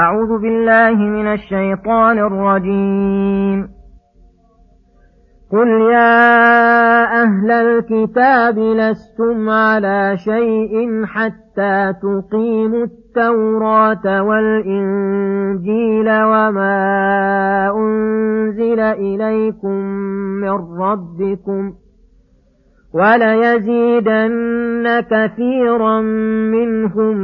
[0.00, 3.68] أعوذ بالله من الشيطان الرجيم.
[5.52, 16.76] قل يا أهل الكتاب لستم على شيء حتى تقيموا التوراة والإنجيل وما
[17.76, 19.76] أنزل إليكم
[20.40, 21.89] من ربكم ۖ
[22.94, 26.00] وليزيدن كثيرا
[26.50, 27.16] منهم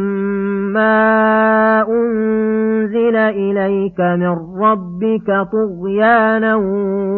[0.73, 6.55] ما أنزل إليك من ربك طغيانا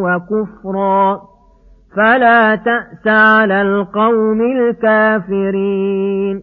[0.02, 1.20] وكفرا.
[1.96, 6.42] فلا تأس على القوم الكافرين.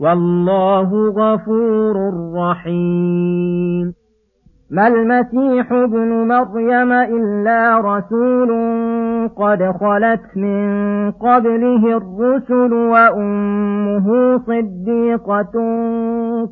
[0.00, 1.96] والله غفور
[2.36, 3.94] رحيم.
[4.70, 8.50] ما المسيح ابن مريم إلا رسول
[9.28, 15.52] قد خلت من قبله الرسل وأمه صديقة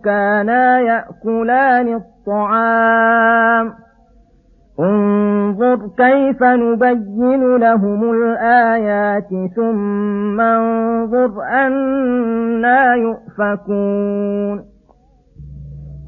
[0.04, 3.88] كانا يأكلان الطعام.
[4.80, 14.58] انظر كيف نبين لهم الآيات ثم انظر أنا يؤفكون.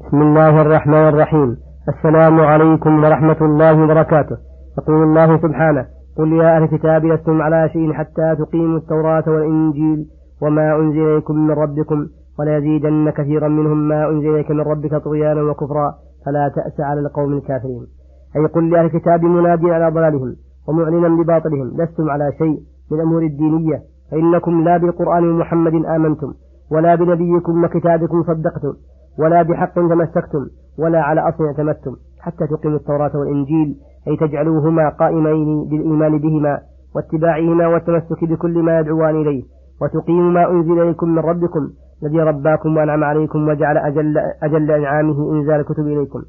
[0.07, 1.57] بسم الله الرحمن الرحيم.
[1.89, 4.37] السلام عليكم ورحمة الله وبركاته.
[4.77, 5.85] يقول الله سبحانه
[6.17, 10.05] قل يا أهل الكتاب لستم على شيء حتى تقيموا التوراة والإنجيل
[10.41, 12.07] وما أنزل إليكم من ربكم
[12.39, 15.93] وليزيدن كثيرا منهم ما أنزل إليك من ربك طغيانا وكفرا.
[16.25, 18.00] فلا تأس على القوم الكافرين.
[18.35, 20.35] أي قل لأهل الكتاب مناديا على ضلالهم
[20.67, 22.59] ومعلنا بباطلهم لستم على شيء
[22.91, 23.81] من الأمور الدينية
[24.11, 26.33] فإنكم لا بالقرآن ومحمد آمنتم
[26.71, 28.73] ولا بنبيكم وكتابكم صدقتم
[29.19, 30.45] ولا بحق تمسكتم
[30.79, 33.75] ولا على أصل اعتمدتم حتى تقيموا التوراة والإنجيل
[34.07, 36.59] أي تجعلوهما قائمين بالإيمان بهما
[36.95, 39.43] واتباعهما والتمسك بكل ما يدعوان إليه
[39.81, 41.69] وتقيموا ما أنزل إليكم من ربكم
[42.03, 46.21] الذي رباكم وأنعم عليكم وجعل أجل, أجل إنعامه إنزال الكتب إليكم.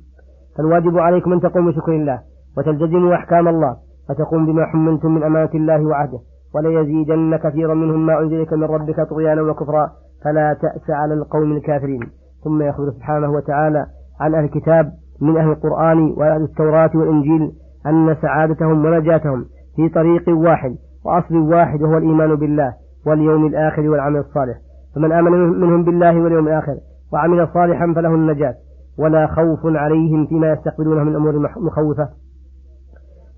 [0.56, 2.18] فالواجب عليكم أن تقوموا بشكر الله
[2.58, 3.76] وتلتزموا أحكام الله
[4.08, 6.18] فتقوم بما حملتم من أمانة الله وعهده
[6.54, 9.90] وليزيدن كثيرا منهم ما أنزلك من ربك طغيانا وكفرا
[10.24, 12.00] فلا تأس على القوم الكافرين.
[12.44, 13.86] ثم يخبر سبحانه وتعالى
[14.20, 17.52] عن أهل الكتاب من أهل القرآن وأهل التوراة والإنجيل
[17.86, 19.44] أن سعادتهم ونجاتهم
[19.76, 22.74] في طريق واحد وأصل واحد وهو الإيمان بالله
[23.06, 24.56] واليوم الآخر والعمل الصالح.
[24.94, 26.76] فمن آمن منهم بالله واليوم الآخر
[27.12, 28.54] وعمل صالحا فله النجاة.
[28.98, 32.08] ولا خوف عليهم فيما يستقبلونه من أمور مخوفة.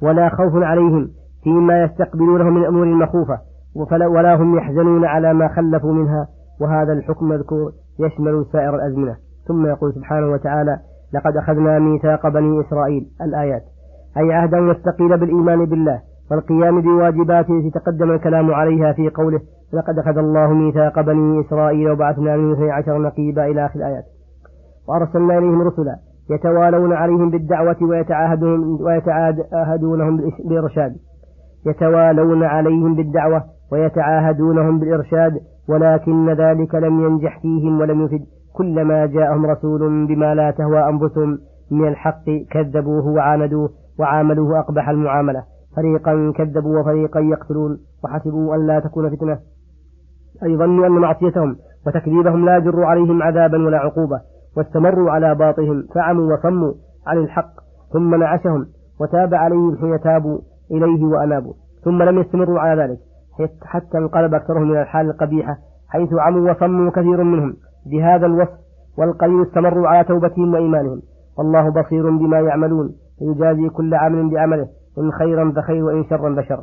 [0.03, 1.11] ولا خوف عليهم
[1.43, 3.39] فيما يستقبلونه من أمور مخوفة
[4.09, 6.29] ولا هم يحزنون على ما خلفوا منها.
[6.61, 9.17] وهذا الحكم مذكور يشمل سائر الأزمنة.
[9.49, 10.79] ثم يقول سبحانه وتعالى
[11.15, 13.07] لقد أخذنا ميثاق بني إسرائيل.
[13.23, 13.63] الآيات.
[14.17, 16.01] أي عهدا مستقيل بالإيمان بالله
[16.31, 19.41] والقيام بواجباته التي تقدم الكلام عليها في قوله
[19.73, 23.47] لقد أخذ الله ميثاق بني إسرائيل وبعثنا من اثني عشر نقيبا.
[23.47, 24.05] إلى آخر الآيات.
[24.89, 25.97] وأرسلنا إليهم رسلا
[26.31, 30.97] يتوالون عليهم بالدعوة ويتعاهدون ويتعاهدونهم بالإرشاد.
[31.67, 38.25] يتوالون عليهم بالدعوة ويتعاهدونهم بالإرشاد ولكن ذلك لم ينجح فيهم ولم يفد.
[38.57, 41.39] كلما جاءهم رسول بما لا تهوى أنفسهم
[41.71, 43.71] من الحق كذبوه وعاندوه
[44.01, 45.43] وعاملوه أقبح المعاملة.
[45.77, 49.39] فريقا كذبوا وفريقا يقتلون وحسبوا أن لا تكون فتنة.
[50.43, 54.34] أي ظنوا أن معصيتهم وتكذيبهم لا يجر عليهم عذابا ولا عقوبة.
[54.57, 56.73] واستمروا على باطهم فعموا وصموا
[57.07, 57.53] عن الحق
[57.93, 58.67] ثم نعشهم
[59.01, 60.39] وتاب عليهم حين تابوا
[60.71, 61.53] إليه وأنابوا.
[61.85, 62.99] ثم لم يستمروا على ذلك
[63.63, 65.57] حتى انقلب أكثرهم إلى الحال القبيحة
[65.89, 67.55] حيث عموا وصموا كثير منهم.
[67.87, 68.59] بهذا الوصف
[68.99, 71.03] والقليل استمروا على توبتهم وإيمانهم.
[71.39, 74.69] والله بصير بما يعملون فيجازي كل عامل بعمله
[74.99, 76.61] إن خيرا فخير وإن شرا فشر.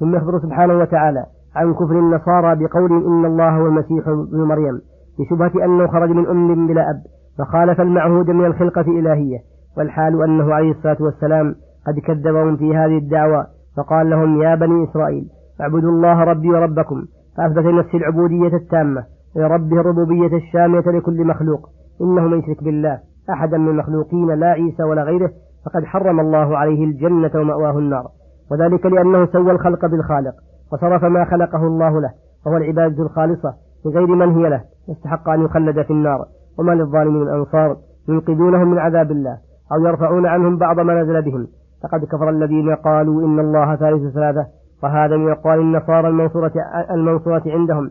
[0.00, 1.26] ثم يخبر سبحانه وتعالى
[1.56, 4.80] عن كفر النصارى بقول إن الله هو المسيح ابن مريم.
[5.18, 7.02] بشبهة أنه خرج من أم بلا أب
[7.38, 9.38] فخالف المعهود من الخلقة الإلهية
[9.76, 11.54] والحال أنه عليه الصلاة والسلام
[11.86, 15.28] قد كذبهم في هذه الدعوة فقال لهم يا بني إسرائيل
[15.60, 17.04] اعبدوا الله ربي وربكم
[17.36, 19.04] فأثبت لنفسه العبودية التامة
[19.36, 21.68] ولربه الربوبية الشاملة لكل مخلوق
[22.00, 22.98] إنه من يشرك بالله
[23.30, 25.30] أحدا من المخلوقين لا عيسى ولا غيره
[25.66, 28.08] فقد حرم الله عليه الجنة ومأواه النار
[28.50, 30.34] وذلك لأنه سوى الخلق بالخالق
[30.72, 32.10] وصرف ما خلقه الله له
[32.46, 34.60] وهو العبادة الخالصة بغير من هي له.
[34.88, 36.24] يستحق أن يخلد في النار.
[36.58, 37.76] وما للظالمين من أنصار
[38.08, 39.38] ينقذونهم من عذاب الله
[39.72, 41.46] أو يرفعون عنهم بعض ما نزل بهم.
[41.82, 44.46] فقد كفر الذين قالوا إن الله ثالث ثلاثة
[44.82, 46.52] وهذا من أقوال النصارى المنصورة,
[46.90, 47.90] المنصورة عندهم.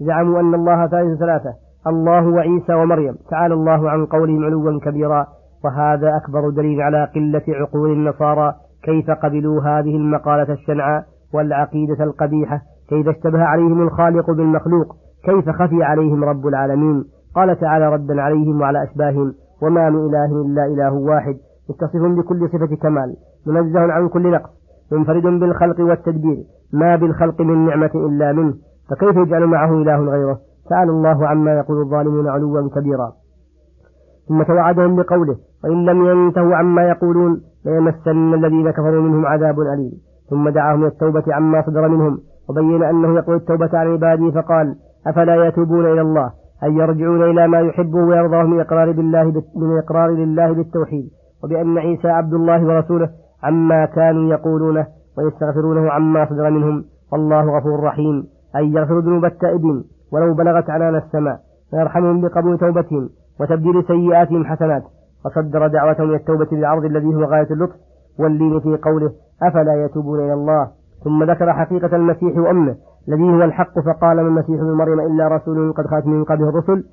[0.00, 1.54] زعموا أن الله ثالث ثلاثة
[1.86, 3.14] الله وعيسى ومريم.
[3.30, 5.26] تعالى الله عن قولهم علوا كبيرا.
[5.64, 13.08] وهذا أكبر دليل على قلة عقول النصارى كيف قبلوا هذه المقالة الشنعاء والعقيدة القبيحة كيف
[13.08, 14.96] اشتبه عليهم الخالق بالمخلوق.
[15.24, 17.04] كيف خفي عليهم رب العالمين؟
[17.34, 21.36] قال تعالى ردا عليهم وعلى أشباههم وما من إله إلا إله واحد
[21.70, 23.16] متصف بكل صفة كمال
[23.46, 24.50] منزه عن كل نقص
[24.92, 26.36] منفرد بالخلق والتدبير
[26.72, 28.54] ما بالخلق من نعمة إلا منه
[28.90, 30.38] فكيف يجعل معه إله غيره؟
[30.70, 33.12] تعالى الله عما يقول الظالمون علوا كبيرا.
[34.28, 39.92] ثم توعدهم بقوله وإن لم ينتهوا عما يقولون ليمسن الذين كفروا منهم عذاب أليم.
[40.30, 42.18] ثم دعاهم التوبة عما صدر منهم
[42.50, 44.76] وبين أنه يقول التوبة عن عباده فقال
[45.08, 46.30] أفلا يتوبون إلى الله؟
[46.64, 49.24] أن يرجعون إلى ما يحبه ويرضاه من إقرار بالله
[49.56, 51.10] من الإقرار لله بالتوحيد.
[51.44, 53.08] وبأن عيسى عبد الله ورسوله
[53.42, 54.86] عما كانوا يقولونه
[55.18, 56.84] ويستغفرونه عما صدر منهم.
[57.12, 58.24] والله غفور رحيم.
[58.56, 61.38] أي يغفر ذنوب التائبين ولو بلغت عنان السماء.
[61.72, 63.08] ويرحمهم بقبول توبتهم
[63.40, 64.82] وتبديل سيئاتهم حسنات.
[65.26, 67.76] وصدر دعوتهم إلى التوبة بالعرض الذي هو غاية اللطف
[68.18, 69.12] واللين في قوله
[69.42, 70.68] أفلا يتوبون إلى الله؟
[71.04, 72.76] ثم ذكر حقيقة المسيح وأمه
[73.08, 76.84] الذي هو الحق فقال من المسيح ابن مريم إلا رسول قد خات من قبله الرسل.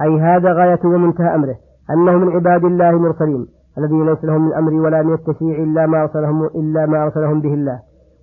[0.00, 1.54] أي هذا غاية ومنتهى أمره
[1.90, 3.46] أنه من عباد الله المرسلين
[3.78, 7.54] الذين ليس لهم من الأمر ولا من التشريع إلا ما أرسلهم إلا ما أرسلهم به
[7.54, 7.78] الله.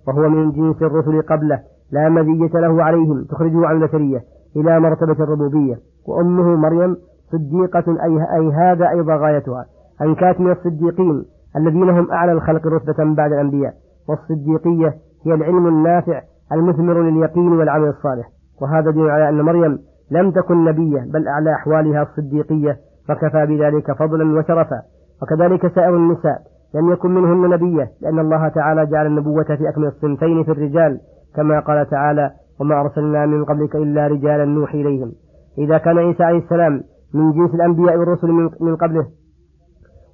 [0.08, 1.60] وهو من جنس الرسل قبله
[1.92, 4.20] لا مزية له عليهم تخرجه عن البشرية
[4.56, 5.74] إلى مرتبة الربوبية.
[6.08, 6.96] وأمه مريم
[7.32, 9.64] صديقة أي, أي هذا أيضا غايتها.
[10.02, 11.24] أن كانت من الصديقين
[11.56, 13.74] الذين هم أعلى الخلق رتبة بعد الأنبياء.
[14.08, 14.94] والصديقية
[15.26, 16.20] هي العلم النافع
[16.52, 18.28] المثمر لليقين والعمل الصالح.
[18.62, 19.78] وهذا دليل على أن مريم
[20.10, 22.76] لم تكن نبية بل أعلى أحوالها الصديقية
[23.08, 24.82] فكفى بذلك فضلا وشرفا.
[25.22, 26.38] وكذلك سائر النساء
[26.74, 31.00] لم يكن منهن نبية لأن الله تعالى جعل النبوة في أكمل الصنفين في الرجال
[31.36, 32.30] كما قال تعالى
[32.60, 35.12] وما أرسلنا من قبلك إلا رجالا نوحي إليهم
[35.58, 36.82] إذا كان عيسى عليه السلام
[37.14, 38.28] من جنس الأنبياء والرسل
[38.60, 39.06] من قبله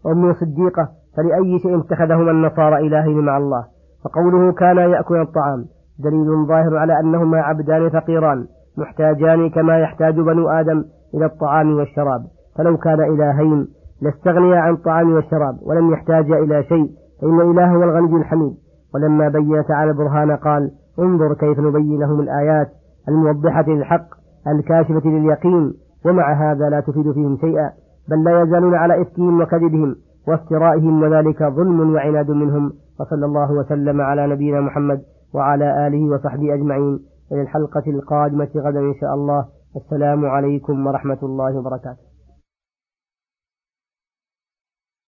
[0.05, 3.65] وأمه صديقة فلأي شيء اتخذهما النصارى إلهين مع الله؟
[4.05, 5.65] فقوله كان يأكل الطعام
[5.99, 8.47] دليل ظاهر على أنهما عبدان فقيران
[8.79, 10.85] محتاجان كما يحتاج بنو آدم
[11.15, 12.21] إلى الطعام والشراب.
[12.59, 13.69] فلو كان إلهين
[14.03, 16.91] لاستغنيا عن الطعام والشراب ولم يحتاجا إلى شيء
[17.23, 18.53] فإن الإله هو الغني الحميد.
[18.95, 22.69] ولما بين تعالى البرهان قال انظر كيف نبين لهم الآيات
[23.09, 24.07] الموضحة للحق
[24.49, 25.73] الكاشفة لليقين
[26.07, 27.71] ومع هذا لا تفيد فيهم شيئا
[28.09, 29.97] بل لا يزالون على إفكهم وكذبهم
[30.29, 32.73] وافترائهم وذلك ظلم وعناد منهم.
[33.01, 35.01] وصلى الله وسلم على نبينا محمد
[35.35, 37.01] وعلى آله وصحبه أجمعين.
[37.33, 39.45] إلى الحلقة القادمة غدا إن شاء الله.
[39.77, 42.06] السلام عليكم ورحمة الله وبركاته.